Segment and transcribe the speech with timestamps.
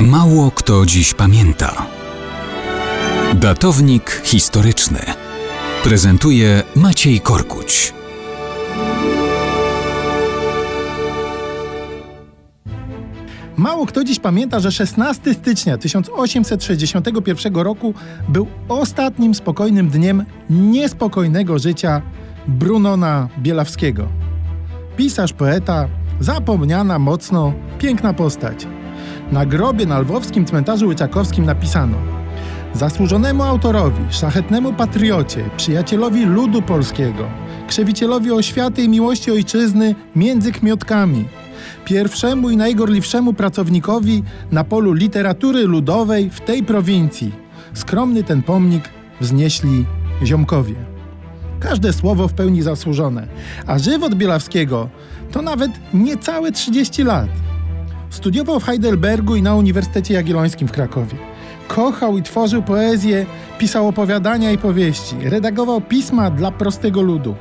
[0.00, 1.86] Mało kto dziś pamięta.
[3.34, 4.98] Datownik historyczny
[5.84, 7.94] prezentuje Maciej Korkuć.
[13.56, 17.94] Mało kto dziś pamięta, że 16 stycznia 1861 roku
[18.28, 22.02] był ostatnim spokojnym dniem niespokojnego życia
[22.48, 24.08] Brunona Bielawskiego.
[24.96, 25.88] Pisarz, poeta,
[26.20, 28.66] zapomniana mocno, piękna postać.
[29.32, 31.96] Na grobie na lwowskim cmentarzu łyczakowskim napisano
[32.74, 37.28] Zasłużonemu autorowi, szlachetnemu patriocie, przyjacielowi ludu polskiego,
[37.68, 41.28] krzewicielowi oświaty i miłości ojczyzny między kmiotkami,
[41.84, 47.32] pierwszemu i najgorliwszemu pracownikowi na polu literatury ludowej w tej prowincji.
[47.74, 48.88] Skromny ten pomnik
[49.20, 49.86] wznieśli
[50.24, 50.74] ziomkowie.
[51.60, 53.26] Każde słowo w pełni zasłużone,
[53.66, 54.88] a żywot Bielawskiego
[55.32, 57.45] to nawet niecałe 30 lat.
[58.10, 61.18] Studiował w Heidelbergu i na Uniwersytecie Jagiellońskim w Krakowie.
[61.68, 63.26] Kochał i tworzył poezję,
[63.58, 67.34] pisał opowiadania i powieści, redagował pisma dla prostego ludu.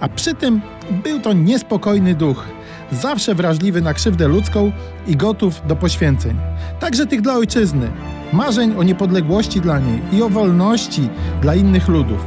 [0.00, 0.60] A przy tym
[1.04, 2.44] był to niespokojny duch,
[2.92, 4.72] zawsze wrażliwy na krzywdę ludzką
[5.06, 6.36] i gotów do poświęceń.
[6.80, 7.90] Także tych dla ojczyzny,
[8.32, 11.08] marzeń o niepodległości dla niej i o wolności
[11.42, 12.20] dla innych ludów.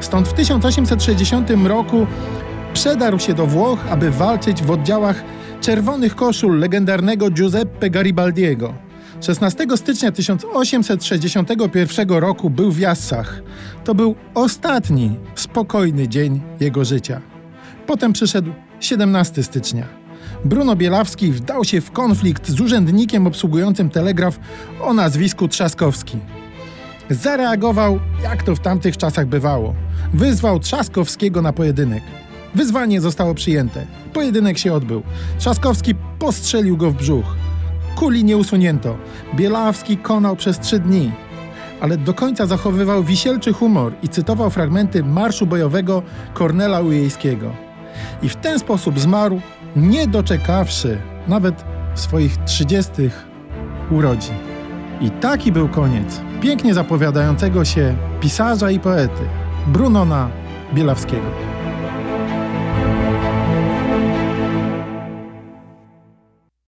[0.00, 2.06] Stąd w 1860 roku
[2.74, 5.24] przedarł się do Włoch, aby walczyć w oddziałach
[5.64, 8.74] czerwonych koszul legendarnego Giuseppe Garibaldiego.
[9.20, 13.42] 16 stycznia 1861 roku był w Jassach.
[13.84, 17.20] To był ostatni spokojny dzień jego życia.
[17.86, 19.86] Potem przyszedł 17 stycznia.
[20.44, 24.38] Bruno Bielawski wdał się w konflikt z urzędnikiem obsługującym telegraf
[24.80, 26.18] o nazwisku Trzaskowski.
[27.10, 29.74] Zareagował, jak to w tamtych czasach bywało.
[30.14, 32.02] Wyzwał Trzaskowskiego na pojedynek.
[32.54, 33.86] Wyzwanie zostało przyjęte.
[34.12, 35.02] Pojedynek się odbył.
[35.38, 37.36] Trzaskowski postrzelił go w brzuch.
[37.96, 38.96] Kuli nie usunięto.
[39.34, 41.12] Bielawski konał przez trzy dni.
[41.80, 46.02] Ale do końca zachowywał wisielczy humor i cytował fragmenty marszu bojowego
[46.34, 47.52] Kornela Ujejskiego.
[48.22, 49.40] I w ten sposób zmarł,
[49.76, 50.98] nie doczekawszy
[51.28, 51.64] nawet
[51.94, 53.26] swoich trzydziestych
[53.90, 54.34] urodzin.
[55.00, 59.22] I taki był koniec pięknie zapowiadającego się pisarza i poety
[59.66, 60.28] Brunona
[60.74, 61.26] Bielawskiego.